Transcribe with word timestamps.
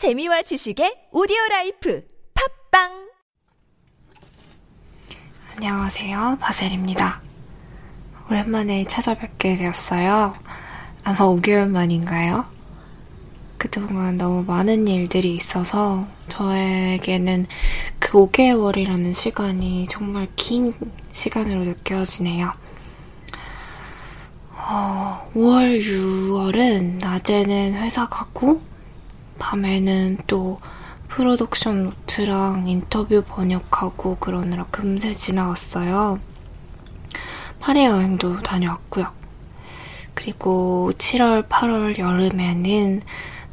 재미와 0.00 0.40
지식의 0.40 1.08
오디오 1.12 1.36
라이프 1.50 2.02
팝빵 2.70 3.10
안녕하세요. 5.52 6.38
바셀입니다. 6.40 7.20
오랜만에 8.30 8.86
찾아뵙게 8.86 9.56
되었어요. 9.56 10.32
아마 11.04 11.18
5개월 11.18 11.68
만인가요? 11.68 12.44
그동안 13.58 14.16
너무 14.16 14.42
많은 14.44 14.88
일들이 14.88 15.34
있어서 15.34 16.06
저에게는 16.28 17.46
그 17.98 18.26
5개월이라는 18.26 19.14
시간이 19.14 19.86
정말 19.90 20.28
긴 20.34 20.72
시간으로 21.12 21.64
느껴지네요. 21.64 22.54
어, 24.54 25.30
5월, 25.34 25.78
6월은 25.78 27.00
낮에는 27.00 27.74
회사 27.74 28.08
가고 28.08 28.69
밤에는 29.40 30.18
또 30.28 30.58
프로덕션 31.08 31.84
노트랑 31.84 32.68
인터뷰 32.68 33.24
번역하고 33.26 34.18
그러느라 34.18 34.66
금세 34.70 35.12
지나갔어요. 35.12 36.20
파리 37.58 37.84
여행도 37.84 38.42
다녀왔고요. 38.42 39.12
그리고 40.14 40.92
7월, 40.96 41.48
8월 41.48 41.98
여름에는 41.98 43.02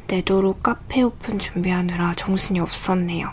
내도록 0.06 0.62
카페 0.62 1.02
오픈 1.02 1.40
준비하느라 1.40 2.14
정신이 2.14 2.60
없었네요. 2.60 3.30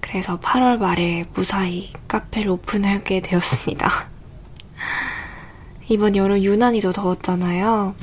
그래서 0.00 0.38
8월 0.40 0.76
말에 0.76 1.24
무사히 1.32 1.92
카페를 2.08 2.50
오픈하게 2.50 3.22
되었습니다. 3.22 3.88
이번 5.88 6.16
여름 6.16 6.42
유난히 6.42 6.80
더 6.80 6.92
더웠잖아요. 6.92 7.94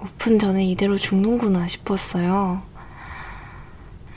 오픈 0.00 0.38
전에 0.38 0.64
이대로 0.64 0.96
죽는구나 0.96 1.66
싶었어요. 1.66 2.62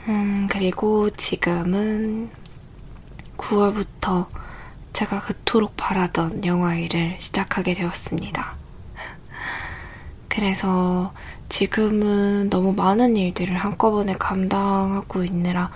음, 0.08 0.48
그리고 0.50 1.10
지금은 1.10 2.30
9월부터 3.36 4.26
제가 4.92 5.20
그토록 5.20 5.76
바라던 5.76 6.44
영화 6.44 6.76
일을 6.76 7.16
시작하게 7.18 7.74
되었습니다. 7.74 8.56
그래서 10.28 11.12
지금은 11.48 12.48
너무 12.48 12.72
많은 12.72 13.16
일들을 13.16 13.56
한꺼번에 13.56 14.14
감당하고 14.14 15.24
있느라 15.24 15.70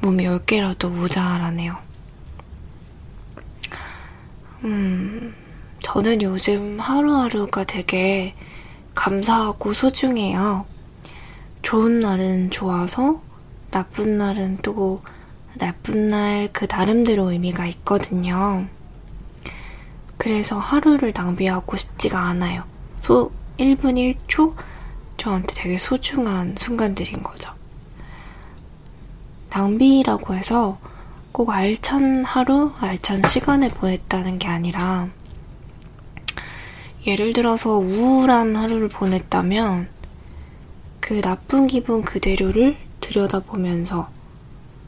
몸이 0.00 0.24
10개라도 0.24 0.90
모자라네요. 0.90 1.76
음, 4.64 5.34
저는 5.82 6.22
요즘 6.22 6.78
하루하루가 6.78 7.64
되게 7.64 8.34
감사하고 8.96 9.74
소중해요. 9.74 10.66
좋은 11.62 12.00
날은 12.00 12.50
좋아서, 12.50 13.20
나쁜 13.70 14.18
날은 14.18 14.58
또 14.62 15.02
나쁜 15.58 16.08
날 16.08 16.48
그 16.52 16.66
나름대로 16.68 17.30
의미가 17.30 17.66
있거든요. 17.66 18.66
그래서 20.16 20.58
하루를 20.58 21.12
낭비하고 21.14 21.76
싶지가 21.76 22.18
않아요. 22.20 22.64
소, 22.98 23.30
1분 23.58 24.16
1초? 24.28 24.54
저한테 25.16 25.54
되게 25.54 25.78
소중한 25.78 26.54
순간들인 26.56 27.22
거죠. 27.22 27.52
낭비라고 29.50 30.34
해서 30.34 30.78
꼭 31.32 31.50
알찬 31.50 32.24
하루, 32.24 32.72
알찬 32.78 33.22
시간을 33.22 33.70
보냈다는 33.70 34.38
게 34.38 34.48
아니라, 34.48 35.08
예를 37.06 37.32
들어서 37.32 37.76
우울한 37.76 38.56
하루를 38.56 38.88
보냈다면 38.88 39.88
그 40.98 41.20
나쁜 41.20 41.68
기분 41.68 42.02
그대로를 42.02 42.76
들여다보면서 43.00 44.08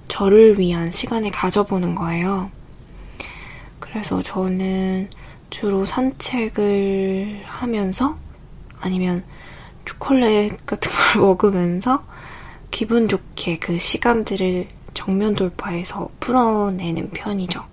저를 0.09 0.59
위한 0.59 0.91
시간을 0.91 1.31
가져보는 1.31 1.95
거예요. 1.95 2.51
그래서 3.79 4.21
저는 4.21 5.11
주로 5.51 5.87
산책을 5.87 7.45
하면서 7.47 8.19
아니면 8.81 9.25
초콜릿 9.85 10.67
같은 10.67 10.91
걸 10.91 11.23
먹으면서 11.23 12.05
기분 12.73 13.09
좋게 13.09 13.61
그 13.61 13.79
시간들을 13.79 14.67
정면 14.93 15.37
돌파해서 15.37 16.11
풀어내는 16.19 17.11
편이죠. 17.11 17.65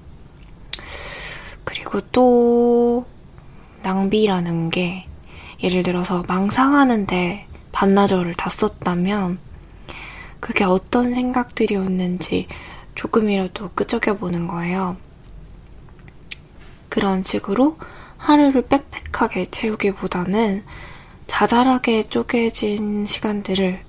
그리고 1.64 2.00
또 2.12 3.06
낭비라는 3.86 4.72
게 4.72 5.06
예를 5.62 5.84
들어서 5.84 6.24
망상하는데 6.28 7.48
반나절을 7.72 8.34
다 8.34 8.50
썼다면 8.50 9.38
그게 10.40 10.64
어떤 10.64 11.14
생각들이었는지 11.14 12.48
조금이라도 12.96 13.70
끄적여보는 13.76 14.48
거예요. 14.48 14.98
그런 16.90 17.24
식으로 17.24 17.78
하루를 18.18 18.64
빽빽하게 18.64 19.46
채우기보다는 19.46 20.64
자잘하게 21.28 22.04
쪼개진 22.04 23.06
시간들을 23.06 23.84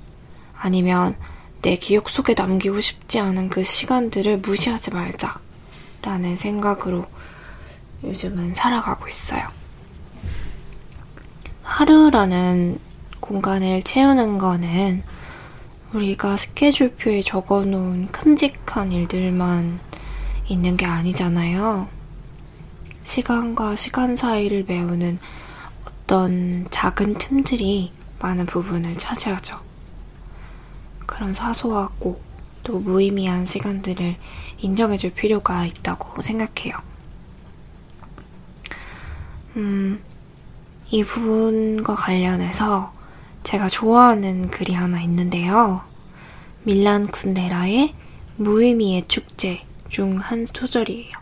아니면 0.58 1.16
내 1.62 1.76
기억 1.76 2.10
속에 2.10 2.34
남기고 2.36 2.80
싶지 2.80 3.18
않은 3.18 3.48
그 3.48 3.62
시간들을 3.62 4.38
무시하지 4.38 4.90
말자라는 4.90 6.36
생각으로 6.36 7.06
요즘은 8.04 8.54
살아가고 8.54 9.08
있어요. 9.08 9.66
하루라는 11.76 12.78
공간을 13.20 13.82
채우는 13.82 14.38
거는 14.38 15.03
우리가 15.92 16.38
스케줄표에 16.38 17.20
적어 17.20 17.66
놓은 17.66 18.06
큼직한 18.06 18.92
일들만 18.92 19.78
있는 20.48 20.78
게 20.78 20.87
아니잖아요. 20.87 21.87
시간과 23.03 23.76
시간 23.76 24.16
사이를 24.16 24.64
메우는 24.66 25.19
어떤 25.84 26.66
작은 26.70 27.12
틈들이 27.12 27.93
많은 28.20 28.47
부분을 28.47 28.97
차지하죠. 28.97 29.60
그런 31.04 31.34
사소하고 31.34 32.19
또 32.62 32.81
무의미한 32.81 33.44
시간들을 33.44 34.16
인정해줄 34.56 35.12
필요가 35.12 35.66
있다고 35.66 36.22
생각해요. 36.22 36.75
음, 39.56 40.03
이 40.96 41.04
부분과 41.04 41.94
관련해서 41.94 42.90
제가 43.42 43.68
좋아하는 43.68 44.48
글이 44.48 44.72
하나 44.72 44.98
있는데요. 45.02 45.82
밀란 46.62 47.08
쿤데라의 47.08 47.92
무의미의 48.36 49.04
축제 49.06 49.60
중 49.90 50.16
한 50.16 50.46
소절이에요. 50.46 51.18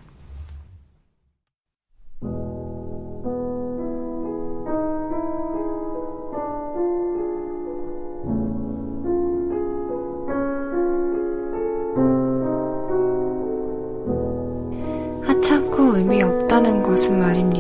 하찮고 15.27 15.97
의미 15.97 16.23
없다는 16.23 16.85
것은 16.85 17.19
말입니다. 17.19 17.54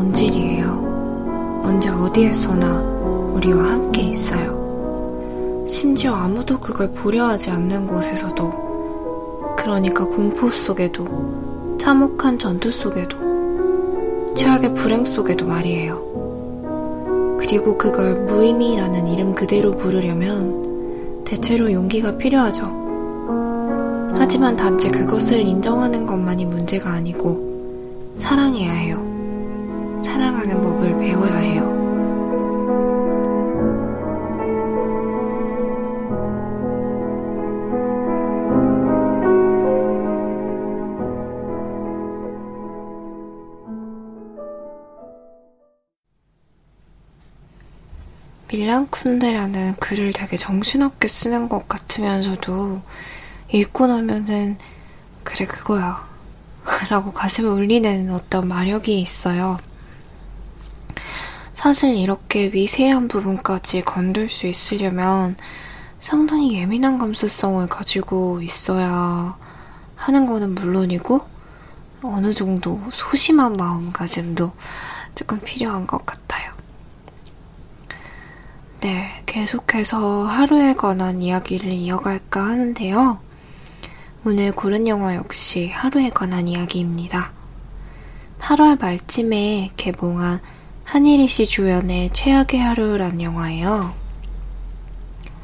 본질이에요. 0.00 1.60
언제 1.62 1.90
어디에서나 1.90 2.80
우리와 3.34 3.72
함께 3.72 4.00
있어요. 4.00 5.64
심지어 5.68 6.14
아무도 6.14 6.58
그걸 6.58 6.90
보려 6.90 7.26
하지 7.26 7.50
않는 7.50 7.86
곳에서도, 7.86 9.56
그러니까 9.58 10.06
공포 10.06 10.48
속에도, 10.48 11.76
참혹한 11.76 12.38
전투 12.38 12.72
속에도, 12.72 13.18
최악의 14.34 14.72
불행 14.72 15.04
속에도 15.04 15.44
말이에요. 15.44 17.36
그리고 17.38 17.76
그걸 17.76 18.14
무의미라는 18.24 19.06
이름 19.06 19.34
그대로 19.34 19.72
부르려면 19.72 21.24
대체로 21.26 21.70
용기가 21.70 22.16
필요하죠. 22.16 22.80
하지만 24.16 24.56
단지 24.56 24.90
그것을 24.90 25.40
인정하는 25.40 26.06
것만이 26.06 26.46
문제가 26.46 26.90
아니고 26.90 28.14
사랑해야 28.16 28.72
해요. 28.72 29.09
사랑하는 30.20 30.60
법을 30.60 30.98
배워야 30.98 31.36
해요. 31.38 31.64
밀란 48.48 48.88
쿤데라는 48.88 49.80
글을 49.80 50.12
되게 50.12 50.36
정신없게 50.36 51.08
쓰는 51.08 51.48
것 51.48 51.66
같으면서도 51.66 52.82
읽고 53.52 53.86
나면은 53.86 54.58
그래 55.24 55.46
그거야 55.46 56.06
라고 56.90 57.10
가슴을 57.10 57.48
울리는 57.48 58.10
어떤 58.10 58.48
마력이 58.48 59.00
있어요. 59.00 59.69
사실 61.60 61.94
이렇게 61.94 62.48
미세한 62.48 63.06
부분까지 63.06 63.82
건들 63.82 64.30
수 64.30 64.46
있으려면 64.46 65.36
상당히 66.00 66.54
예민한 66.54 66.96
감수성을 66.96 67.66
가지고 67.66 68.40
있어야 68.40 69.36
하는 69.94 70.24
거는 70.24 70.54
물론이고, 70.54 71.20
어느 72.02 72.32
정도 72.32 72.80
소심한 72.94 73.58
마음가짐도 73.58 74.52
조금 75.14 75.38
필요한 75.40 75.86
것 75.86 76.06
같아요. 76.06 76.50
네, 78.80 79.22
계속해서 79.26 80.24
하루에 80.24 80.72
관한 80.72 81.20
이야기를 81.20 81.70
이어갈까 81.70 82.42
하는데요. 82.42 83.18
오늘 84.24 84.52
고른 84.52 84.88
영화 84.88 85.14
역시 85.14 85.68
하루에 85.68 86.08
관한 86.08 86.48
이야기입니다. 86.48 87.32
8월 88.40 88.80
말쯤에 88.80 89.72
개봉한 89.76 90.40
한일희 90.90 91.28
씨 91.28 91.46
주연의 91.46 92.10
최악의 92.12 92.58
하루란 92.58 93.22
영화예요. 93.22 93.94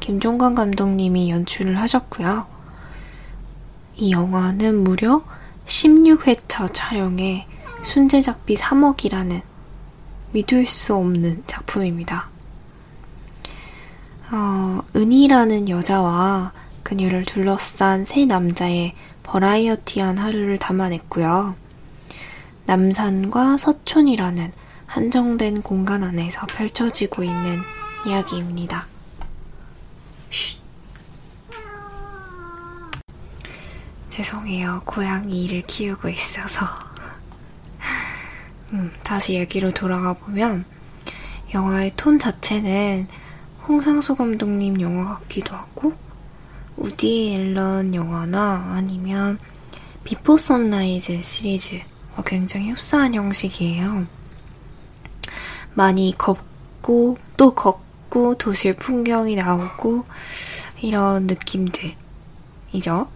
김종관 0.01 0.55
감독님이 0.55 1.29
연출을 1.29 1.79
하셨고요. 1.79 2.45
이 3.95 4.11
영화는 4.11 4.83
무려 4.83 5.23
16회차 5.65 6.71
촬영에 6.73 7.47
순제작비 7.81 8.57
3억이라는 8.57 9.41
믿을 10.33 10.67
수 10.67 10.93
없는 10.95 11.43
작품입니다. 11.47 12.27
어, 14.29 14.81
은희라는 14.97 15.69
여자와 15.69 16.51
그녀를 16.83 17.23
둘러싼 17.23 18.03
세 18.03 18.25
남자의 18.25 18.95
버라이어티한 19.23 20.17
하루를 20.17 20.57
담아냈고요. 20.57 21.55
남산과 22.65 23.55
서촌이라는 23.55 24.66
한정된 24.97 25.61
공간 25.61 26.01
안에서 26.01 26.47
펼쳐지고 26.47 27.23
있는 27.23 27.61
이야기입니다. 28.07 28.87
쉬. 30.31 30.57
죄송해요. 34.09 34.81
고양이를 34.85 35.61
키우고 35.67 36.09
있어서. 36.09 36.65
음, 38.73 38.91
다시 39.03 39.35
얘기로 39.35 39.71
돌아가 39.71 40.13
보면, 40.13 40.65
영화의 41.53 41.91
톤 41.95 42.17
자체는 42.17 43.07
홍상수 43.67 44.15
감독님 44.15 44.81
영화 44.81 45.13
같기도 45.13 45.55
하고, 45.55 45.93
우디 46.75 47.35
앨런 47.35 47.93
영화나 47.93 48.73
아니면 48.75 49.37
비포 50.03 50.39
선라이즈 50.39 51.21
시리즈 51.21 51.81
어, 52.15 52.23
굉장히 52.23 52.71
흡사한 52.71 53.13
형식이에요. 53.13 54.16
많이 55.77 56.11
걷고 56.17 57.17
또 57.37 57.53
걷고 57.53 58.39
도시 58.39 58.75
풍경이 58.75 59.35
나오고 59.35 60.05
이런 60.81 61.27
느낌들이죠. 61.27 63.07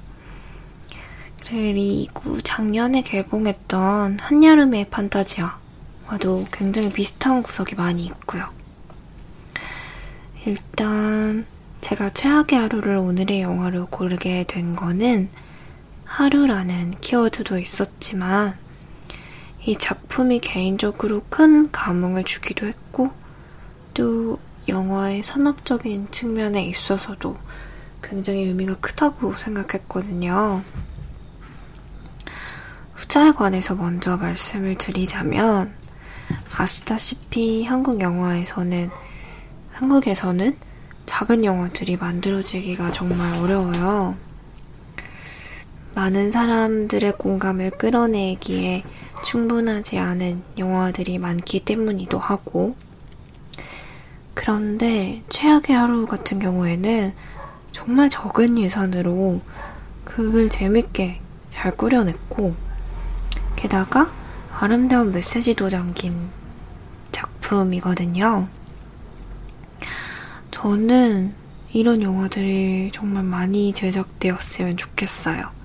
그리고 1.47 2.39
작년에 2.41 3.01
개봉했던 3.01 4.19
한여름의 4.21 4.91
판타지아와도 4.91 6.45
굉장히 6.51 6.93
비슷한 6.93 7.41
구석이 7.41 7.73
많이 7.73 8.05
있고요. 8.05 8.43
일단 10.45 11.47
제가 11.81 12.11
최악의 12.11 12.59
하루를 12.59 12.95
오늘의 12.97 13.41
영화로 13.41 13.87
고르게 13.87 14.45
된 14.47 14.75
거는 14.75 15.29
하루라는 16.05 16.99
키워드도 17.01 17.57
있었지만 17.57 18.55
이 19.63 19.75
작품이 19.75 20.39
개인적으로 20.39 21.21
큰 21.29 21.71
감흥을 21.71 22.23
주기도 22.23 22.65
했고 22.65 23.11
또 23.93 24.39
영화의 24.67 25.23
산업적인 25.23 26.09
측면에 26.11 26.65
있어서도 26.65 27.35
굉장히 28.01 28.45
의미가 28.45 28.77
크다고 28.77 29.33
생각했거든요. 29.33 30.63
후자에 32.95 33.31
관해서 33.31 33.75
먼저 33.75 34.17
말씀을 34.17 34.77
드리자면 34.77 35.73
아시다시피 36.55 37.65
한국 37.65 37.99
영화에서는 37.99 38.89
한국에서는 39.73 40.57
작은 41.05 41.43
영화들이 41.43 41.97
만들어지기가 41.97 42.91
정말 42.91 43.37
어려워요. 43.39 44.15
많은 45.93 46.31
사람들의 46.31 47.17
공감을 47.17 47.71
끌어내기에 47.71 48.83
충분하지 49.23 49.99
않은 49.99 50.41
영화들이 50.57 51.17
많기 51.17 51.65
때문이기도 51.65 52.17
하고, 52.17 52.75
그런데 54.33 55.21
최악의 55.29 55.75
하루 55.75 56.05
같은 56.05 56.39
경우에는 56.39 57.13
정말 57.71 58.09
적은 58.09 58.57
예산으로 58.57 59.41
극을 60.05 60.49
재밌게 60.49 61.19
잘 61.49 61.75
꾸려냈고, 61.75 62.55
게다가 63.55 64.11
아름다운 64.53 65.11
메시지도 65.11 65.69
담긴 65.69 66.29
작품이거든요. 67.11 68.47
저는 70.51 71.33
이런 71.73 72.01
영화들이 72.01 72.91
정말 72.93 73.23
많이 73.23 73.73
제작되었으면 73.73 74.77
좋겠어요. 74.77 75.60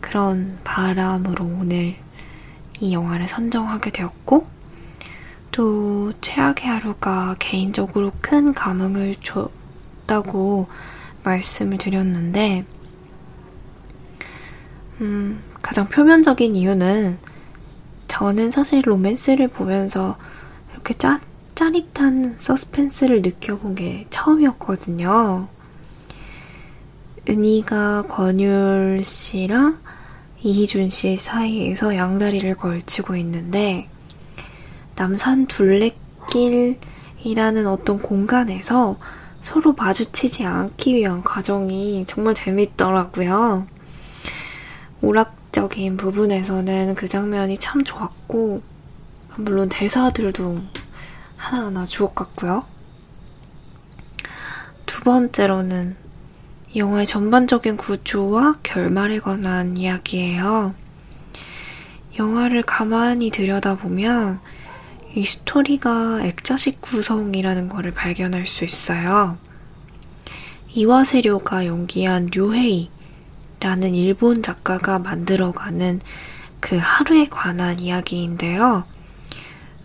그런 0.00 0.58
바람으로 0.64 1.44
오늘 1.44 1.96
이 2.80 2.92
영화를 2.92 3.28
선정하게 3.28 3.90
되었고, 3.90 4.46
또 5.52 6.12
최악의 6.20 6.66
하루가 6.66 7.36
개인적으로 7.38 8.12
큰 8.20 8.52
감흥을 8.52 9.16
줬다고 9.22 10.68
말씀을 11.24 11.78
드렸는데, 11.78 12.64
음, 15.00 15.42
가장 15.62 15.88
표면적인 15.88 16.56
이유는 16.56 17.18
저는 18.08 18.50
사실 18.50 18.82
로맨스를 18.84 19.48
보면서 19.48 20.16
이렇게 20.72 20.94
짜, 20.94 21.20
짜릿한 21.54 22.36
서스펜스를 22.38 23.22
느껴본 23.22 23.74
게 23.74 24.06
처음이었거든요. 24.10 25.48
은희가 27.28 28.04
권율 28.08 29.02
씨랑 29.04 29.78
이희준 30.40 30.88
씨 30.88 31.16
사이에서 31.16 31.96
양다리를 31.96 32.54
걸치고 32.56 33.16
있는데 33.16 33.88
남산 34.94 35.46
둘레길이라는 35.46 36.78
어떤 37.66 38.00
공간에서 38.00 38.98
서로 39.40 39.72
마주치지 39.72 40.44
않기 40.44 40.94
위한 40.94 41.22
과정이 41.22 42.04
정말 42.06 42.34
재밌더라고요. 42.34 43.66
오락적인 45.00 45.96
부분에서는 45.96 46.94
그 46.96 47.06
장면이 47.06 47.58
참 47.58 47.84
좋았고, 47.84 48.62
물론 49.36 49.68
대사들도 49.68 50.60
하나하나 51.36 51.86
주옥 51.86 52.16
같고요. 52.16 52.62
두 54.86 55.04
번째로는 55.04 55.96
영화의 56.76 57.06
전반적인 57.06 57.78
구조와 57.78 58.56
결말에 58.62 59.20
관한 59.20 59.76
이야기예요. 59.76 60.74
영화를 62.18 62.62
가만히 62.62 63.30
들여다보면 63.30 64.40
이 65.14 65.24
스토리가 65.24 66.24
액자식 66.24 66.80
구성이라는 66.82 67.68
것을 67.68 67.92
발견할 67.92 68.46
수 68.46 68.64
있어요. 68.64 69.38
이와세료가 70.68 71.64
연기한 71.64 72.28
료헤이라는 72.34 73.94
일본 73.94 74.42
작가가 74.42 74.98
만들어가는 74.98 76.00
그 76.60 76.78
하루에 76.80 77.26
관한 77.30 77.80
이야기인데요. 77.80 78.84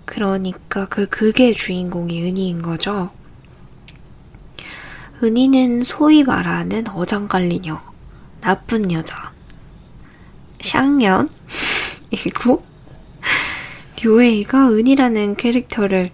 그러니까 0.06 0.86
그 0.88 1.08
극의 1.08 1.54
주인공이 1.54 2.22
은희인 2.24 2.62
거죠. 2.62 3.12
은희는 5.24 5.84
소위 5.84 6.24
말하는 6.24 6.86
어장관리녀, 6.89 7.80
나쁜 8.42 8.92
여자, 8.92 9.32
샹년이고, 10.60 11.30
류에이가 14.03 14.70
은희라는 14.70 15.36
캐릭터를 15.36 16.10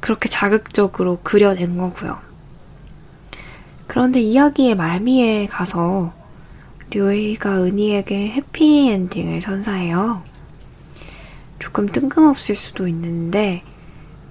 그렇게 0.00 0.30
자극적으로 0.30 1.20
그려낸 1.22 1.76
거고요. 1.76 2.18
그런데 3.86 4.20
이야기의 4.20 4.74
말미에 4.74 5.46
가서 5.46 6.14
류에이가 6.90 7.62
은희에게 7.62 8.30
해피엔딩을 8.30 9.42
선사해요. 9.42 10.22
조금 11.58 11.86
뜬금없을 11.86 12.54
수도 12.54 12.88
있는데 12.88 13.62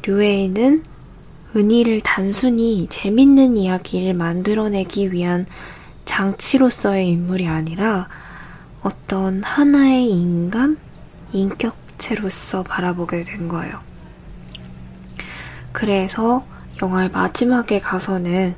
류에이는 0.03 0.84
은희를 1.56 2.02
단순히 2.02 2.88
재밌는 2.90 3.56
이야기를 3.56 4.14
만들어내기 4.14 5.12
위한 5.12 5.46
장치로서의 6.04 7.10
인물이 7.10 7.48
아니라 7.48 8.10
어떤 8.82 9.42
하나의 9.44 10.10
인간, 10.12 10.78
인격체로서 11.32 12.64
바라보게 12.64 13.24
된 13.24 13.48
거예요. 13.48 13.80
그래서 15.72 16.46
영화의 16.82 17.10
마지막에 17.10 17.80
가서는 17.80 18.56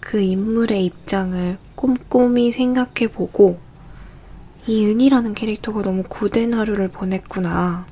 그 0.00 0.20
인물의 0.20 0.84
입장을 0.86 1.58
꼼꼼히 1.74 2.50
생각해 2.50 3.08
보고 3.12 3.60
이 4.66 4.86
은이라는 4.86 5.34
캐릭터가 5.34 5.82
너무 5.82 6.02
고된 6.08 6.54
하루를 6.54 6.88
보냈구나. 6.88 7.86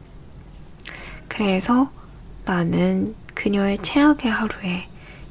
그래서 1.28 1.90
나는 2.44 3.14
그녀의 3.40 3.78
최악의 3.78 4.30
하루에 4.30 4.86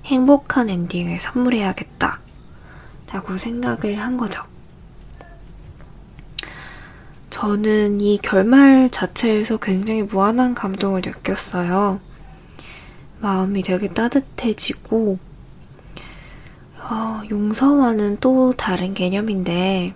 행복한 0.05 0.67
엔딩을 0.67 1.19
선물해야겠다. 1.19 2.19
라고 3.11 3.37
생각을 3.37 3.99
한 3.99 4.17
거죠. 4.17 4.41
저는 7.29 8.01
이 8.01 8.17
결말 8.17 8.89
자체에서 8.89 9.57
굉장히 9.57 10.01
무한한 10.01 10.55
감동을 10.55 11.01
느꼈어요. 11.05 11.99
마음이 13.19 13.61
되게 13.61 13.87
따뜻해지고, 13.89 15.19
어, 16.79 17.21
용서와는 17.29 18.17
또 18.21 18.53
다른 18.53 18.95
개념인데, 18.95 19.93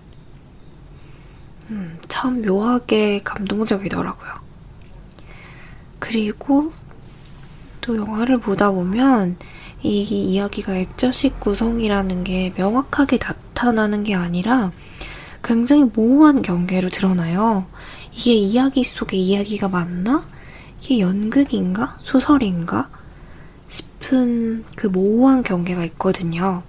음, 1.72 2.00
참 2.10 2.43
묘하게 2.43 3.22
감동적이더라고요. 3.24 4.34
그리고 5.98 6.72
또 7.83 7.97
영화를 7.97 8.39
보다 8.39 8.71
보면 8.71 9.35
이 9.81 9.99
이야기가 10.01 10.77
액자식 10.77 11.41
구성이라는 11.41 12.23
게 12.23 12.53
명확하게 12.55 13.19
나타나는 13.21 14.05
게 14.05 14.15
아니라 14.15 14.71
굉장히 15.43 15.83
모호한 15.83 16.41
경계로 16.41 16.89
드러나요. 16.89 17.65
이게 18.13 18.35
이야기 18.35 18.85
속의 18.85 19.21
이야기가 19.21 19.67
맞나? 19.67 20.25
이게 20.81 20.99
연극인가? 20.99 21.97
소설인가? 22.01 22.89
싶은 23.67 24.63
그 24.77 24.87
모호한 24.87 25.43
경계가 25.43 25.83
있거든요. 25.85 26.63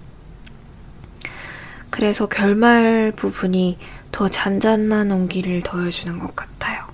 그래서 1.91 2.27
결말 2.27 3.13
부분이 3.15 3.79
더 4.11 4.29
잔잔한 4.29 5.13
온기를 5.13 5.63
더해주는 5.63 6.19
것 6.19 6.35
같아요. 6.35 6.85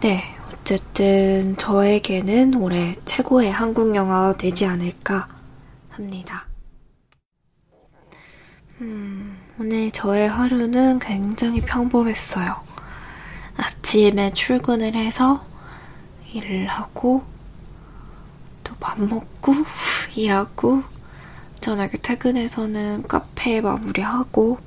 네, 0.00 0.35
어쨌든 0.66 1.56
저에게는 1.56 2.54
올해 2.54 2.96
최고의 3.04 3.52
한국 3.52 3.94
영화가 3.94 4.36
되지 4.36 4.66
않을까 4.66 5.28
합니다. 5.90 6.48
음, 8.80 9.38
오늘 9.60 9.92
저의 9.92 10.28
하루는 10.28 10.98
굉장히 10.98 11.60
평범했어요. 11.60 12.56
아침에 13.56 14.32
출근을 14.32 14.96
해서 14.96 15.46
일을 16.32 16.66
하고, 16.66 17.22
또 18.64 18.74
밥 18.80 19.00
먹고, 19.00 19.54
일하고, 20.16 20.82
저녁에 21.60 21.90
퇴근해서는 22.02 23.06
카페 23.06 23.60
마무리하고, 23.60 24.58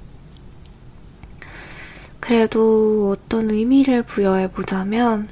그래도 2.22 3.18
어떤 3.18 3.50
의미를 3.50 4.03
부여해보자면, 4.03 5.27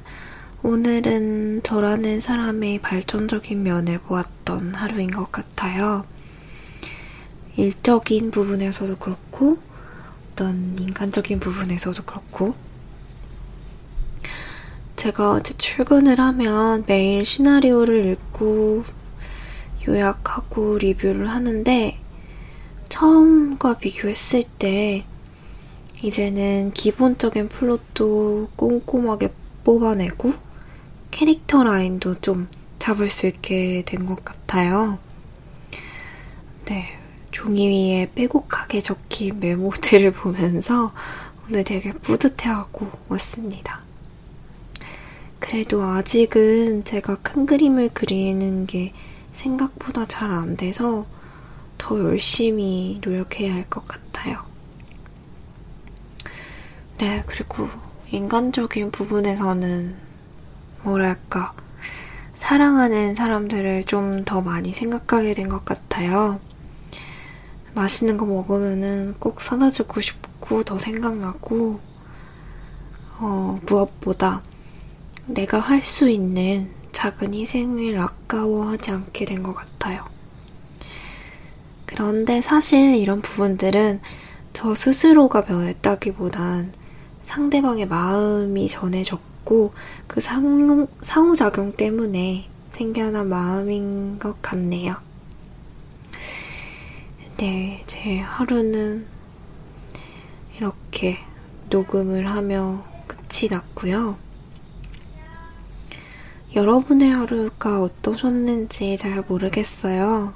오늘은 0.60 1.62
저라는 1.62 2.20
사람의 2.20 2.80
발전적인 2.80 3.62
면을 3.62 3.98
보았던 3.98 4.74
하루인 4.74 5.08
것 5.08 5.30
같아요. 5.30 6.04
일적인 7.56 8.32
부분에서도 8.32 8.96
그렇고, 8.98 9.58
어떤 10.32 10.76
인간적인 10.80 11.38
부분에서도 11.38 12.02
그렇고, 12.04 12.54
제가 14.96 15.30
이제 15.30 15.54
출근을 15.56 16.18
하면 16.18 16.82
매일 16.88 17.24
시나리오를 17.24 18.06
읽고 18.06 18.82
요약하고 19.86 20.78
리뷰를 20.78 21.28
하는데, 21.30 22.00
처음과 22.88 23.78
비교했을 23.78 24.42
때, 24.58 25.06
이제는 26.02 26.72
기본적인 26.72 27.48
플롯도 27.48 28.48
꼼꼼하게 28.56 29.32
뽑아내고, 29.62 30.47
캐릭터 31.18 31.64
라인도 31.64 32.20
좀 32.20 32.46
잡을 32.78 33.10
수 33.10 33.26
있게 33.26 33.82
된것 33.84 34.24
같아요. 34.24 35.00
네, 36.66 36.96
종이 37.32 37.66
위에 37.66 38.12
빼곡하게 38.14 38.80
적힌 38.80 39.40
메모들을 39.40 40.12
보면서 40.14 40.92
오늘 41.44 41.64
되게 41.64 41.92
뿌듯해하고 41.92 42.88
왔습니다. 43.08 43.82
그래도 45.40 45.82
아직은 45.82 46.84
제가 46.84 47.16
큰 47.16 47.46
그림을 47.46 47.90
그리는 47.92 48.64
게 48.66 48.92
생각보다 49.32 50.06
잘 50.06 50.30
안 50.30 50.56
돼서 50.56 51.04
더 51.78 51.98
열심히 51.98 53.00
노력해야 53.04 53.54
할 53.54 53.68
것 53.68 53.84
같아요. 53.88 54.38
네, 56.98 57.24
그리고 57.26 57.68
인간적인 58.12 58.92
부분에서는 58.92 60.07
뭐랄까, 60.88 61.52
사랑하는 62.36 63.14
사람들을 63.14 63.84
좀 63.84 64.24
더 64.24 64.40
많이 64.40 64.72
생각하게 64.74 65.34
된 65.34 65.48
것 65.48 65.64
같아요. 65.64 66.40
맛있는 67.74 68.16
거 68.16 68.24
먹으면은 68.26 69.14
꼭 69.18 69.40
사다 69.40 69.70
주고 69.70 70.00
싶고 70.00 70.64
더 70.64 70.78
생각나고, 70.78 71.80
어, 73.20 73.60
무엇보다 73.66 74.42
내가 75.26 75.58
할 75.58 75.82
수 75.82 76.08
있는 76.08 76.70
작은 76.92 77.34
희생을 77.34 77.98
아까워하지 78.00 78.90
않게 78.92 79.24
된 79.26 79.42
것 79.42 79.54
같아요. 79.54 80.04
그런데 81.86 82.40
사실 82.40 82.94
이런 82.96 83.20
부분들은 83.20 84.00
저 84.52 84.74
스스로가 84.74 85.42
변했다기보단 85.44 86.72
상대방의 87.24 87.86
마음이 87.86 88.68
전해졌고, 88.68 89.27
같고 89.48 89.72
그 90.06 90.20
상, 90.20 90.86
상호작용 91.00 91.72
때문에 91.72 92.48
생겨난 92.72 93.28
마음인 93.28 94.18
것 94.18 94.40
같네요. 94.42 94.96
네, 97.38 97.82
제 97.86 98.18
하루는 98.18 99.06
이렇게 100.56 101.16
녹음을 101.70 102.28
하며 102.28 102.84
끝이 103.06 103.48
났고요. 103.50 104.18
여러분의 106.54 107.12
하루가 107.12 107.82
어떠셨는지 107.82 108.96
잘 108.96 109.22
모르겠어요. 109.26 110.34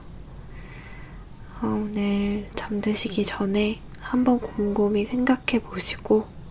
어, 1.61 1.67
오늘 1.67 2.49
잠드시기 2.55 3.25
전에 3.25 3.81
한번 4.01 4.39
곰곰이 4.41 5.05
생각해 5.05 5.61
보시고 5.63 6.42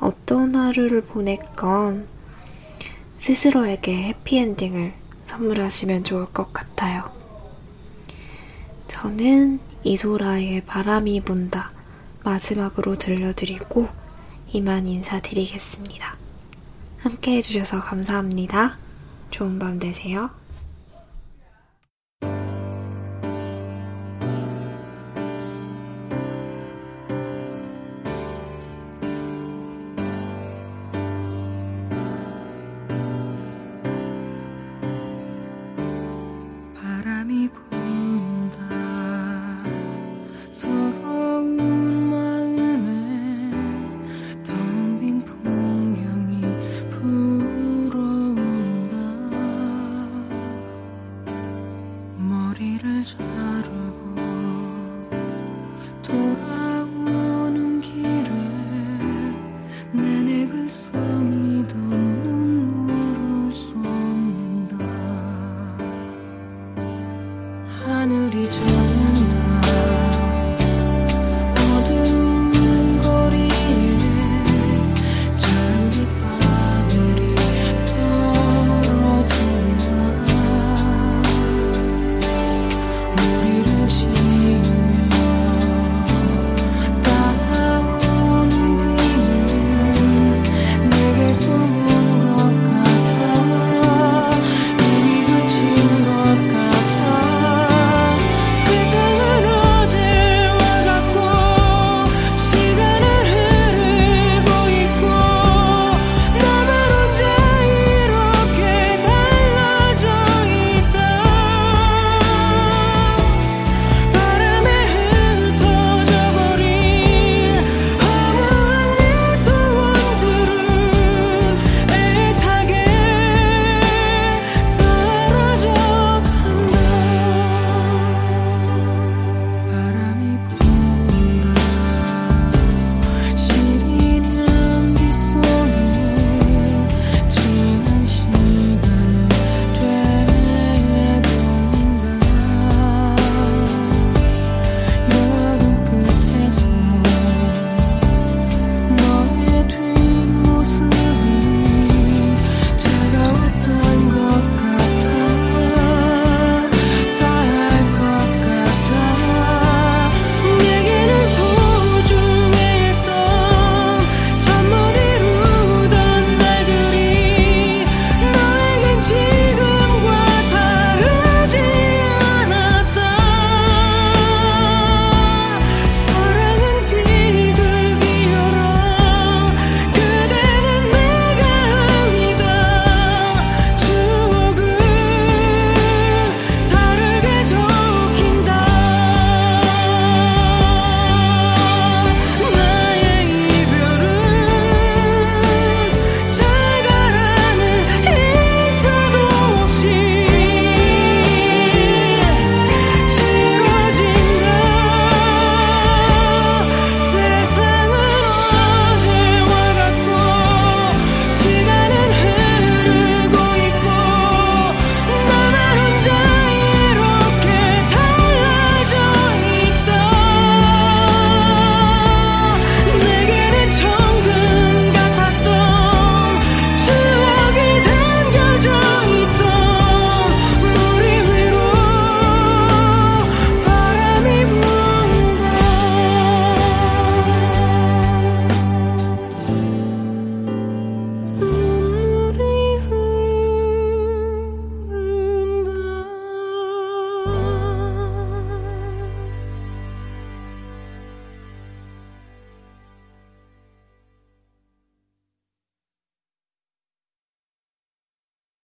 어떤 0.00 0.54
하루를 0.54 1.02
보냈건 1.02 2.06
스스로에게 3.18 4.08
해피엔딩을 4.08 4.94
선물하시면 5.24 6.04
좋을 6.04 6.26
것 6.26 6.52
같아요. 6.52 7.10
저는 8.86 9.60
이소라의 9.82 10.62
바람이 10.62 11.20
분다 11.22 11.70
마지막으로 12.24 12.96
들려드리고 12.96 13.88
이만 14.52 14.86
인사드리겠습니다. 14.86 16.16
함께 16.98 17.36
해주셔서 17.36 17.80
감사합니다. 17.80 18.78
좋은 19.30 19.58
밤 19.58 19.78
되세요. 19.78 20.30